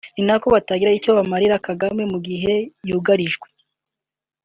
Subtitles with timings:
[0.15, 2.53] ni nako batagira icyo bamarira Kagame mu gihe
[2.89, 3.47] yugarijwe